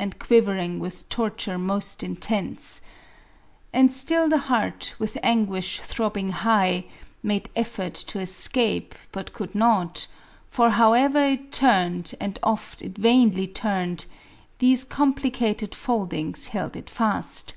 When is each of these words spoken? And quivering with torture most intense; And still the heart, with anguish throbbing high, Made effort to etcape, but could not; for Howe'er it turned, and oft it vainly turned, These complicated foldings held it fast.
And 0.00 0.18
quivering 0.18 0.78
with 0.80 1.06
torture 1.10 1.58
most 1.58 2.02
intense; 2.02 2.80
And 3.70 3.92
still 3.92 4.30
the 4.30 4.38
heart, 4.48 4.94
with 4.98 5.18
anguish 5.22 5.78
throbbing 5.80 6.28
high, 6.30 6.86
Made 7.22 7.50
effort 7.54 7.92
to 7.92 8.18
etcape, 8.18 8.92
but 9.12 9.34
could 9.34 9.54
not; 9.54 10.06
for 10.48 10.70
Howe'er 10.70 11.32
it 11.34 11.52
turned, 11.52 12.14
and 12.18 12.38
oft 12.42 12.80
it 12.80 12.96
vainly 12.96 13.46
turned, 13.46 14.06
These 14.58 14.84
complicated 14.84 15.74
foldings 15.74 16.46
held 16.46 16.76
it 16.76 16.88
fast. 16.88 17.54